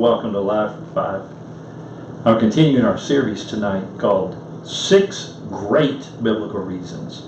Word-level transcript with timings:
welcome 0.00 0.32
to 0.32 0.40
Live 0.40 0.74
for 0.78 0.94
Five. 0.94 2.26
I'm 2.26 2.40
continuing 2.40 2.86
our 2.86 2.96
series 2.96 3.44
tonight 3.44 3.84
called 3.98 4.34
Six 4.66 5.36
Great 5.50 6.08
Biblical 6.22 6.60
Reasons 6.60 7.24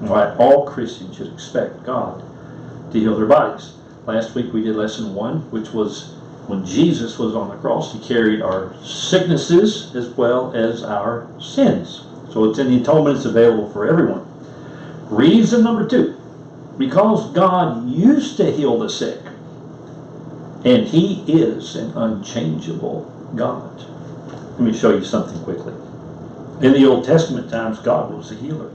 Why 0.00 0.36
All 0.36 0.66
Christians 0.68 1.16
Should 1.16 1.32
Expect 1.32 1.82
God 1.82 2.22
to 2.92 3.00
Heal 3.00 3.16
Their 3.16 3.24
Bodies. 3.24 3.72
Last 4.04 4.34
week 4.34 4.52
we 4.52 4.62
did 4.62 4.76
lesson 4.76 5.14
one, 5.14 5.50
which 5.50 5.70
was 5.70 6.12
when 6.46 6.62
Jesus 6.66 7.18
was 7.18 7.34
on 7.34 7.48
the 7.48 7.56
cross, 7.56 7.94
he 7.94 8.06
carried 8.06 8.42
our 8.42 8.74
sicknesses 8.84 9.96
as 9.96 10.10
well 10.10 10.54
as 10.54 10.82
our 10.82 11.26
sins. 11.40 12.04
So 12.34 12.44
it's 12.44 12.58
in 12.58 12.68
the 12.68 12.82
atonement, 12.82 13.16
it's 13.16 13.24
available 13.24 13.72
for 13.72 13.88
everyone. 13.88 14.26
Reason 15.08 15.64
number 15.64 15.88
two 15.88 16.20
because 16.76 17.32
God 17.32 17.88
used 17.88 18.36
to 18.38 18.50
heal 18.50 18.78
the 18.78 18.90
sick, 18.90 19.20
and 20.64 20.86
He 20.86 21.24
is 21.26 21.76
an 21.76 21.96
unchangeable 21.96 23.10
God. 23.34 23.84
Let 24.52 24.60
me 24.60 24.72
show 24.72 24.94
you 24.94 25.04
something 25.04 25.42
quickly. 25.42 25.74
In 26.60 26.74
the 26.74 26.86
Old 26.86 27.04
Testament 27.04 27.50
times, 27.50 27.78
God 27.78 28.12
was 28.12 28.30
a 28.30 28.34
healer. 28.34 28.70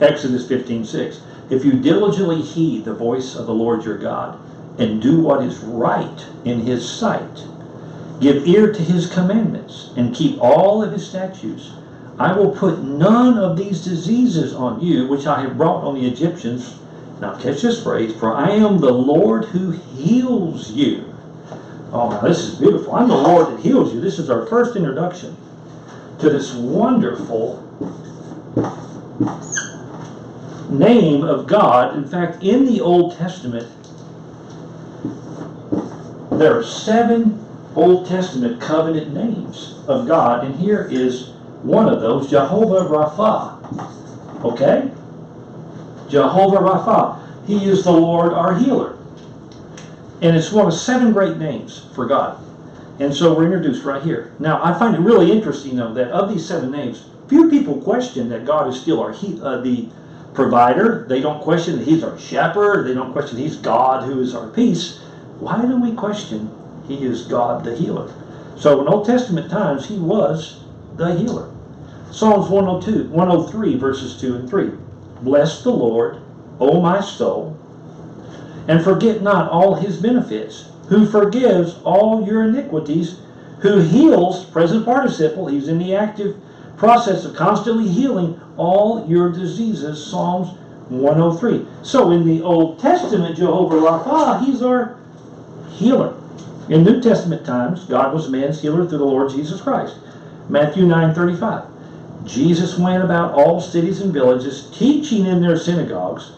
Exodus 0.00 0.48
15 0.48 0.84
6. 0.84 1.20
If 1.50 1.64
you 1.64 1.72
diligently 1.72 2.40
heed 2.40 2.84
the 2.84 2.94
voice 2.94 3.34
of 3.34 3.46
the 3.46 3.52
Lord 3.52 3.84
your 3.84 3.98
God, 3.98 4.38
and 4.78 5.02
do 5.02 5.20
what 5.20 5.44
is 5.44 5.58
right 5.58 6.26
in 6.44 6.60
his 6.60 6.88
sight, 6.88 7.44
give 8.20 8.46
ear 8.46 8.72
to 8.72 8.82
his 8.82 9.12
commandments, 9.12 9.90
and 9.96 10.14
keep 10.14 10.40
all 10.40 10.82
of 10.82 10.92
his 10.92 11.06
statutes, 11.06 11.72
I 12.18 12.32
will 12.32 12.52
put 12.52 12.82
none 12.82 13.38
of 13.38 13.56
these 13.56 13.84
diseases 13.84 14.54
on 14.54 14.80
you 14.80 15.06
which 15.08 15.26
I 15.26 15.42
have 15.42 15.56
brought 15.56 15.84
on 15.84 15.94
the 15.94 16.06
Egyptians. 16.06 16.76
Now 17.20 17.34
catch 17.34 17.60
this 17.60 17.82
phrase, 17.82 18.14
for 18.18 18.34
I 18.34 18.50
am 18.50 18.78
the 18.78 18.90
Lord 18.90 19.44
who 19.46 19.72
heals 19.72 20.70
you. 20.70 21.04
Oh, 21.92 22.10
now 22.10 22.20
this 22.20 22.38
is 22.38 22.58
beautiful. 22.58 22.94
I'm 22.94 23.08
the 23.08 23.16
Lord 23.16 23.48
that 23.48 23.60
heals 23.60 23.92
you. 23.92 24.00
This 24.00 24.18
is 24.18 24.30
our 24.30 24.46
first 24.46 24.74
introduction 24.74 25.36
to 26.20 26.30
this 26.30 26.54
wonderful 26.54 27.62
name 30.70 31.24
of 31.24 31.46
God. 31.46 31.96
In 31.96 32.06
fact, 32.06 32.42
in 32.42 32.64
the 32.64 32.80
Old 32.80 33.16
Testament, 33.16 33.68
there 36.32 36.58
are 36.58 36.64
seven 36.64 37.44
Old 37.74 38.06
Testament 38.06 38.60
covenant 38.60 39.12
names 39.12 39.82
of 39.88 40.08
God, 40.08 40.44
and 40.44 40.54
here 40.54 40.88
is 40.90 41.30
one 41.62 41.88
of 41.88 42.00
those, 42.00 42.30
Jehovah 42.30 42.88
Rapha. 42.88 44.44
Okay? 44.44 44.90
Jehovah 46.10 46.58
Rapha. 46.58 47.46
He 47.46 47.68
is 47.68 47.84
the 47.84 47.92
Lord 47.92 48.32
our 48.32 48.58
healer. 48.58 48.98
And 50.20 50.36
it's 50.36 50.52
one 50.52 50.66
of 50.66 50.74
seven 50.74 51.12
great 51.12 51.38
names 51.38 51.86
for 51.94 52.06
God. 52.06 52.38
And 52.98 53.14
so 53.14 53.34
we're 53.34 53.46
introduced 53.46 53.84
right 53.84 54.02
here. 54.02 54.32
Now, 54.38 54.62
I 54.62 54.78
find 54.78 54.94
it 54.94 55.00
really 55.00 55.32
interesting, 55.32 55.76
though, 55.76 55.94
that 55.94 56.08
of 56.08 56.28
these 56.28 56.46
seven 56.46 56.70
names, 56.70 57.06
few 57.28 57.48
people 57.48 57.80
question 57.80 58.28
that 58.28 58.44
God 58.44 58.68
is 58.68 58.78
still 58.78 59.00
our 59.00 59.12
he, 59.12 59.40
uh, 59.40 59.58
the 59.62 59.88
provider. 60.34 61.06
They 61.08 61.20
don't 61.20 61.42
question 61.42 61.78
that 61.78 61.86
He's 61.86 62.04
our 62.04 62.18
shepherd. 62.18 62.86
They 62.86 62.94
don't 62.94 63.12
question 63.12 63.38
He's 63.38 63.56
God 63.56 64.04
who 64.04 64.20
is 64.20 64.34
our 64.34 64.48
peace. 64.48 64.98
Why 65.38 65.62
do 65.62 65.80
we 65.80 65.92
question 65.92 66.50
He 66.86 67.04
is 67.04 67.22
God 67.22 67.64
the 67.64 67.74
healer? 67.74 68.12
So 68.56 68.82
in 68.82 68.88
Old 68.88 69.06
Testament 69.06 69.50
times, 69.50 69.88
He 69.88 69.98
was 69.98 70.60
the 70.96 71.14
healer. 71.14 71.50
Psalms 72.10 72.50
102, 72.50 73.08
103, 73.08 73.76
verses 73.76 74.20
2 74.20 74.36
and 74.36 74.50
3. 74.50 74.72
Bless 75.22 75.62
the 75.62 75.70
Lord, 75.70 76.20
O 76.58 76.80
my 76.80 77.00
soul, 77.00 77.56
and 78.68 78.82
forget 78.82 79.22
not 79.22 79.50
all 79.50 79.74
his 79.74 80.00
benefits, 80.00 80.70
who 80.88 81.06
forgives 81.06 81.78
all 81.84 82.26
your 82.26 82.44
iniquities, 82.44 83.18
who 83.60 83.80
heals, 83.80 84.44
present 84.46 84.84
participle, 84.84 85.46
he's 85.46 85.68
in 85.68 85.78
the 85.78 85.94
active 85.94 86.36
process 86.76 87.24
of 87.24 87.36
constantly 87.36 87.86
healing 87.86 88.40
all 88.56 89.06
your 89.06 89.30
diseases, 89.30 90.04
Psalms 90.04 90.48
103. 90.88 91.66
So 91.82 92.10
in 92.10 92.24
the 92.24 92.42
Old 92.42 92.78
Testament, 92.78 93.36
Jehovah 93.36 93.76
Rapha, 93.76 94.44
he's 94.44 94.62
our 94.62 94.96
healer. 95.70 96.16
In 96.68 96.84
New 96.84 97.00
Testament 97.02 97.44
times, 97.44 97.84
God 97.84 98.14
was 98.14 98.28
man's 98.28 98.60
healer 98.62 98.86
through 98.86 98.98
the 98.98 99.04
Lord 99.04 99.30
Jesus 99.30 99.60
Christ. 99.60 99.96
Matthew 100.48 100.86
9 100.86 101.14
35. 101.14 101.64
Jesus 102.24 102.78
went 102.78 103.02
about 103.02 103.34
all 103.34 103.60
cities 103.60 104.00
and 104.00 104.12
villages, 104.12 104.70
teaching 104.72 105.26
in 105.26 105.40
their 105.40 105.56
synagogues, 105.56 106.32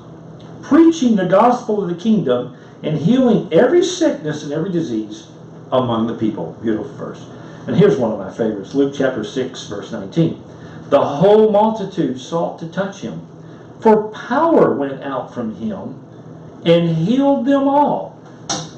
preaching 0.63 1.17
the 1.17 1.27
gospel 1.27 1.83
of 1.83 1.89
the 1.89 2.03
kingdom, 2.03 2.57
and 2.83 2.99
healing 2.99 3.53
every 3.53 3.85
sickness 3.85 4.43
and 4.43 4.53
every 4.53 4.71
disease 4.71 5.29
among 5.71 6.07
the 6.07 6.15
people. 6.15 6.57
Beautiful 6.63 6.93
verse. 6.95 7.25
And 7.67 7.77
here's 7.77 7.97
one 7.97 8.13
of 8.13 8.19
my 8.19 8.31
favorites 8.31 8.75
Luke 8.75 8.95
chapter 8.97 9.25
6, 9.25 9.67
verse 9.67 9.93
19. 9.93 10.43
The 10.89 11.05
whole 11.05 11.51
multitude 11.51 12.21
sought 12.21 12.59
to 12.59 12.69
touch 12.69 13.01
him, 13.01 13.27
for 13.81 14.09
power 14.11 14.75
went 14.75 15.03
out 15.03 15.33
from 15.33 15.55
him 15.57 16.03
and 16.65 16.97
healed 16.97 17.47
them 17.47 17.67
all. 17.69 18.12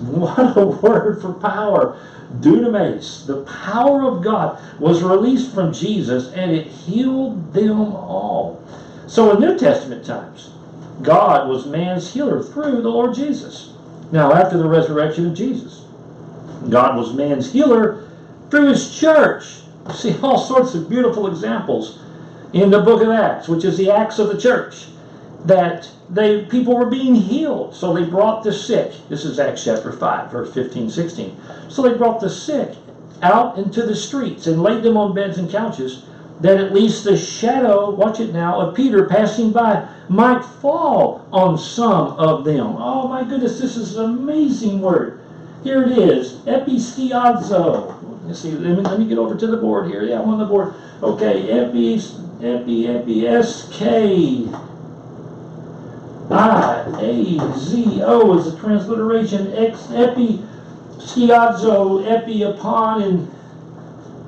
What 0.14 0.56
a 0.56 0.66
word 0.66 1.20
for 1.22 1.32
power! 1.32 1.96
dunamis, 2.40 3.26
the 3.26 3.42
power 3.42 4.02
of 4.02 4.22
God, 4.22 4.60
was 4.80 5.02
released 5.02 5.54
from 5.54 5.72
Jesus 5.72 6.32
and 6.32 6.50
it 6.50 6.66
healed 6.66 7.52
them 7.52 7.80
all. 7.80 8.62
So 9.06 9.32
in 9.32 9.40
New 9.40 9.58
Testament 9.58 10.04
times, 10.04 10.50
God 11.02 11.48
was 11.48 11.66
man's 11.66 12.12
healer 12.12 12.42
through 12.42 12.82
the 12.82 12.88
Lord 12.88 13.14
Jesus. 13.14 13.72
Now, 14.12 14.32
after 14.32 14.56
the 14.58 14.68
resurrection 14.68 15.26
of 15.26 15.34
Jesus, 15.34 15.84
God 16.68 16.96
was 16.96 17.12
man's 17.12 17.52
healer 17.52 18.08
through 18.50 18.68
his 18.68 18.96
church. 18.96 19.60
See 19.94 20.16
all 20.22 20.38
sorts 20.38 20.74
of 20.74 20.88
beautiful 20.88 21.26
examples 21.26 21.98
in 22.52 22.70
the 22.70 22.80
book 22.80 23.02
of 23.02 23.10
Acts, 23.10 23.48
which 23.48 23.64
is 23.64 23.76
the 23.76 23.90
Acts 23.90 24.18
of 24.18 24.28
the 24.28 24.40
church, 24.40 24.86
that 25.44 25.88
they 26.10 26.44
people 26.46 26.76
were 26.76 26.90
being 26.90 27.14
healed. 27.14 27.74
So 27.74 27.92
they 27.92 28.04
brought 28.04 28.42
the 28.42 28.52
sick. 28.52 28.92
This 29.08 29.24
is 29.24 29.38
Acts 29.38 29.64
chapter 29.64 29.92
5, 29.92 30.30
verse 30.30 30.52
15, 30.54 30.90
16. 30.90 31.36
So 31.68 31.82
they 31.82 31.96
brought 31.96 32.20
the 32.20 32.30
sick 32.30 32.76
out 33.22 33.58
into 33.58 33.82
the 33.82 33.96
streets 33.96 34.46
and 34.46 34.62
laid 34.62 34.82
them 34.82 34.96
on 34.96 35.14
beds 35.14 35.38
and 35.38 35.50
couches, 35.50 36.04
that 36.40 36.58
at 36.58 36.74
least 36.74 37.04
the 37.04 37.16
shadow, 37.16 37.90
watch 37.90 38.20
it 38.20 38.32
now, 38.32 38.60
of 38.60 38.74
Peter 38.74 39.06
passing 39.06 39.52
by 39.52 39.86
might 40.08 40.44
fall 40.44 41.26
on 41.32 41.56
some 41.56 42.08
of 42.18 42.44
them. 42.44 42.76
Oh 42.76 43.08
my 43.08 43.24
goodness, 43.24 43.60
this 43.60 43.76
is 43.76 43.96
an 43.96 44.04
amazing 44.04 44.80
word. 44.80 45.20
Here 45.62 45.82
it 45.82 45.96
is, 45.96 46.34
episkiazo. 46.40 48.26
Let's 48.26 48.40
see, 48.40 48.52
let 48.52 48.76
me, 48.76 48.82
let 48.82 48.98
me 48.98 49.06
get 49.06 49.18
over 49.18 49.34
to 49.34 49.46
the 49.46 49.56
board 49.56 49.90
here. 49.90 50.02
Yeah, 50.02 50.20
I'm 50.20 50.28
on 50.28 50.38
the 50.38 50.44
board. 50.44 50.74
Okay, 51.02 51.50
epi, 51.50 52.00
epi, 52.42 52.88
epi, 52.88 53.28
S-K. 53.28 54.48
I 56.34 56.84
A 57.00 57.58
Z 57.58 58.02
O 58.02 58.38
is 58.38 58.52
a 58.52 58.58
transliteration. 58.58 59.52
X 59.54 59.90
epi 59.92 60.42
skiazo 60.98 62.10
epi 62.10 62.42
upon 62.42 63.02
and 63.02 63.34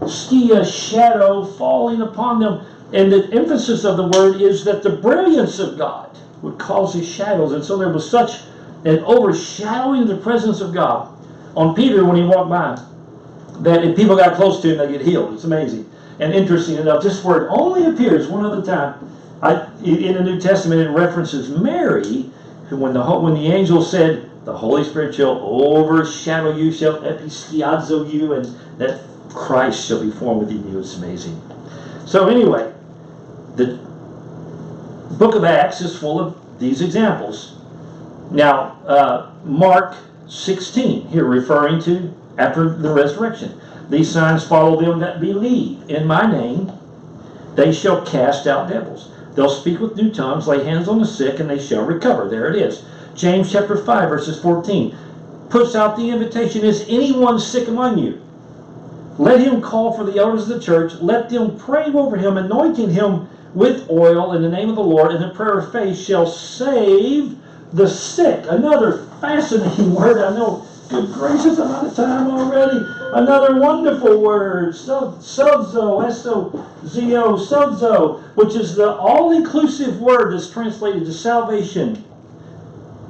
skia 0.00 0.65
shadow 0.65 1.44
falling 1.44 2.03
upon 2.03 2.41
them. 2.41 2.65
And 2.93 3.12
the 3.12 3.28
emphasis 3.33 3.84
of 3.84 3.97
the 3.97 4.09
word 4.09 4.41
is 4.41 4.65
that 4.65 4.83
the 4.83 4.91
brilliance 4.91 5.59
of 5.59 5.77
God 5.77 6.17
would 6.43 6.59
cause 6.59 6.94
his 6.94 7.09
shadows. 7.09 7.53
And 7.53 7.65
so 7.65 7.77
there 7.77 7.89
was 7.89 8.09
such 8.09 8.43
an 8.84 9.00
overshadowing 9.00 10.06
the 10.06 10.17
presence 10.19 10.61
of 10.61 10.73
God 10.73 11.12
on 11.56 11.75
Peter 11.75 12.05
when 12.05 12.17
he 12.17 12.23
walked 12.23 12.50
by 12.50 12.81
that 13.62 13.84
if 13.84 13.97
people 13.97 14.17
got 14.17 14.37
close 14.37 14.61
to 14.62 14.73
him, 14.73 14.78
they 14.78 14.99
get 14.99 15.06
healed. 15.06 15.34
It's 15.34 15.44
amazing. 15.44 15.91
And 16.21 16.33
interesting 16.33 16.77
enough, 16.77 17.03
this 17.03 17.25
word 17.25 17.49
only 17.50 17.87
appears 17.87 18.28
one 18.28 18.44
other 18.44 18.62
time 18.65 18.94
I, 19.42 19.66
in 19.84 20.14
the 20.14 20.22
New 20.22 20.41
Testament, 20.41 20.80
it 20.80 20.91
references 20.91 21.50
Mary, 21.50 22.30
who 22.69 22.76
when 22.76 22.94
the 22.94 23.02
when 23.19 23.34
the 23.34 23.48
angel 23.52 23.82
said, 23.82 24.30
"The 24.44 24.56
Holy 24.56 24.82
Spirit 24.84 25.14
shall 25.14 25.38
overshadow 25.42 26.56
you, 26.56 26.72
shall 26.72 26.98
episkiazo 27.00 28.12
you, 28.12 28.32
and 28.32 28.46
that 28.78 29.00
Christ 29.28 29.87
shall 29.87 30.00
be 30.00 30.11
formed 30.11 30.40
within 30.40 30.70
you." 30.70 30.78
It's 30.78 30.96
amazing. 30.96 31.40
So 32.06 32.28
anyway, 32.28 32.72
the 33.56 33.78
book 35.19 35.34
of 35.34 35.44
Acts 35.44 35.81
is 35.81 35.99
full 35.99 36.20
of 36.20 36.37
these 36.58 36.81
examples. 36.81 37.56
Now, 38.31 38.78
uh, 38.87 39.31
Mark 39.44 39.96
16, 40.28 41.08
here 41.08 41.25
referring 41.25 41.81
to 41.82 42.12
after 42.38 42.70
the 42.70 42.90
resurrection. 42.93 43.61
These 43.88 44.11
signs 44.11 44.44
follow 44.44 44.81
them 44.81 44.99
that 45.00 45.20
believe 45.20 45.88
in 45.88 46.06
my 46.06 46.31
name. 46.31 46.72
They 47.55 47.72
shall 47.72 48.05
cast 48.05 48.46
out 48.46 48.69
devils. 48.69 49.11
They'll 49.37 49.50
speak 49.50 49.81
with 49.81 49.97
new 49.97 50.11
tongues, 50.11 50.49
lay 50.49 50.65
hands 50.65 50.88
on 50.88 50.99
the 50.99 51.06
sick, 51.06 51.38
and 51.41 51.49
they 51.49 51.59
shall 51.59 51.85
recover. 51.85 52.29
There 52.29 52.49
it 52.49 52.56
is. 52.56 52.85
James 53.15 53.53
chapter 53.53 53.77
5, 53.77 54.09
verses 54.09 54.41
14 54.41 54.97
puts 55.50 55.75
out 55.75 55.97
the 55.97 56.11
invitation 56.11 56.65
Is 56.65 56.87
anyone 56.88 57.38
sick 57.38 57.69
among 57.69 57.99
you? 57.99 58.21
Let 59.19 59.41
him 59.41 59.62
call 59.62 59.93
for 59.93 60.05
the 60.05 60.19
elders 60.19 60.49
of 60.49 60.59
the 60.59 60.65
church. 60.65 60.94
Let 61.00 61.31
them 61.31 61.59
pray 61.59 61.87
over 61.93 62.17
him, 62.17 62.37
anointing 62.37 62.91
him 62.91 63.29
with 63.55 63.88
oil 63.91 64.33
in 64.33 64.43
the 64.43 64.49
name 64.49 64.69
of 64.69 64.77
the 64.77 64.83
Lord, 64.83 65.12
and 65.12 65.23
the 65.23 65.35
prayer 65.35 65.59
of 65.59 65.73
faith 65.73 65.99
shall 65.99 66.27
save 66.27 67.37
the 67.73 67.88
sick. 67.88 68.44
Another 68.49 69.06
fascinating 69.21 69.94
word. 69.94 70.19
I 70.19 70.35
know 70.35 70.67
Good 70.88 71.12
gracious, 71.12 71.59
I'm 71.59 71.73
out 71.73 71.87
of 71.87 71.97
time 71.97 72.31
already. 72.31 72.79
Another 73.12 73.59
wonderful 73.59 74.21
word, 74.21 74.75
so- 74.77 75.15
sozo, 75.19 76.06
S-O-Z-O, 76.06 77.37
sozo, 77.37 78.21
which 78.37 78.55
is 78.55 78.77
the 78.77 78.93
all-inclusive 78.93 80.00
word 80.00 80.33
that's 80.33 80.49
translated 80.49 81.05
to 81.05 81.12
salvation, 81.12 82.05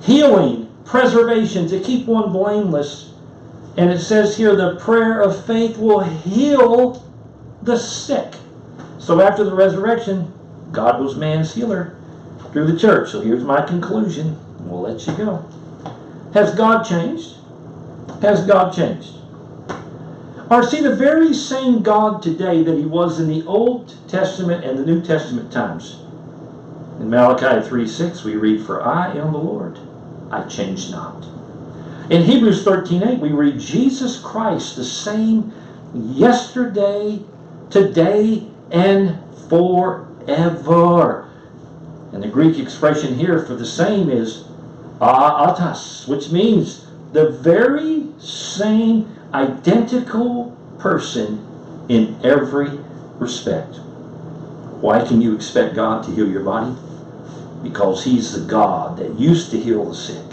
healing, 0.01 0.69
preservation, 0.85 1.69
to 1.69 1.81
keep 1.81 2.07
one 2.07 2.33
blameless. 2.33 3.13
And 3.77 3.91
it 3.91 3.99
says 3.99 4.37
here, 4.37 4.57
the 4.57 4.77
prayer 4.77 5.21
of 5.21 5.45
faith 5.45 5.77
will 5.77 6.01
heal 6.01 7.05
the 7.63 7.77
sick. 7.77 8.33
So 8.99 9.21
after 9.21 9.45
the 9.45 9.55
resurrection, 9.55 10.33
God 10.73 11.01
was 11.01 11.17
man's 11.17 11.53
healer 11.53 11.95
through 12.53 12.73
the 12.73 12.79
church. 12.79 13.11
So 13.11 13.21
here's 13.21 13.45
my 13.45 13.61
conclusion. 13.67 14.39
We'll 14.61 14.81
let 14.81 15.07
you 15.07 15.13
go. 15.15 15.45
Has 16.33 16.55
God 16.55 16.85
changed? 16.85 17.35
Has 18.23 18.47
God 18.47 18.73
changed? 18.73 19.13
Or 20.51 20.63
see 20.63 20.81
the 20.81 20.95
very 20.95 21.35
same 21.35 21.83
God 21.83 22.23
today 22.23 22.63
that 22.63 22.79
he 22.79 22.85
was 22.85 23.19
in 23.19 23.29
the 23.29 23.45
Old 23.47 23.95
Testament 24.09 24.65
and 24.65 24.79
the 24.79 24.87
New 24.87 25.03
Testament 25.03 25.53
times. 25.53 25.99
In 27.01 27.11
Malachi 27.11 27.67
3 27.67 27.87
6, 27.87 28.25
we 28.25 28.37
read, 28.37 28.65
For 28.65 28.83
I 28.83 29.13
am 29.13 29.33
the 29.33 29.39
Lord, 29.39 29.79
I 30.31 30.43
change 30.43 30.91
not. 30.91 31.27
In 32.09 32.23
Hebrews 32.23 32.65
13.8 32.65 33.19
we 33.19 33.33
read, 33.33 33.59
Jesus 33.59 34.19
Christ, 34.21 34.77
the 34.77 34.85
same 34.85 35.53
yesterday, 35.93 37.21
today, 37.69 38.47
and 38.71 39.19
forever. 39.49 41.29
And 42.13 42.23
the 42.23 42.29
Greek 42.29 42.59
expression 42.59 43.19
here 43.19 43.41
for 43.41 43.57
the 43.57 43.67
same 43.67 44.09
is 44.09 44.45
atas, 45.01 46.07
which 46.07 46.31
means 46.31 46.87
the 47.17 47.31
very 47.31 48.07
same 48.19 49.17
identical 49.33 50.55
person 50.79 51.43
in 51.89 52.15
every 52.23 52.69
respect. 53.19 53.77
Why 54.83 55.03
can 55.03 55.23
you 55.23 55.35
expect 55.35 55.75
God 55.75 56.05
to 56.05 56.11
heal 56.11 56.29
your 56.29 56.45
body? 56.45 56.77
Because 57.63 58.05
He's 58.05 58.35
the 58.35 58.47
God 58.47 58.99
that 58.99 59.19
used 59.19 59.51
to 59.53 59.59
heal 59.59 59.87
the 59.87 59.95
sick, 59.95 60.31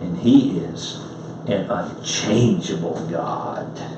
and 0.00 0.16
He 0.16 0.60
is 0.60 1.00
an 1.48 1.68
unchangeable 1.68 3.04
God. 3.10 3.95